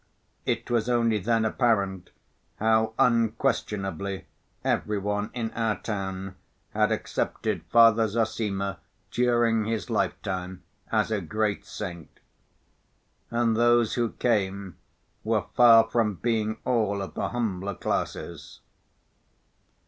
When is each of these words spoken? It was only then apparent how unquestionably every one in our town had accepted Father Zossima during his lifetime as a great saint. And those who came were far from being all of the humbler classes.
It 0.47 0.71
was 0.71 0.89
only 0.89 1.19
then 1.19 1.45
apparent 1.45 2.09
how 2.55 2.95
unquestionably 2.97 4.25
every 4.63 4.97
one 4.97 5.29
in 5.31 5.51
our 5.51 5.79
town 5.79 6.33
had 6.73 6.91
accepted 6.91 7.63
Father 7.65 8.07
Zossima 8.07 8.79
during 9.11 9.65
his 9.65 9.91
lifetime 9.91 10.63
as 10.91 11.11
a 11.11 11.21
great 11.21 11.67
saint. 11.67 12.19
And 13.29 13.55
those 13.55 13.93
who 13.93 14.13
came 14.13 14.75
were 15.23 15.45
far 15.53 15.83
from 15.87 16.15
being 16.15 16.57
all 16.65 16.99
of 17.03 17.13
the 17.13 17.29
humbler 17.29 17.75
classes. 17.75 18.59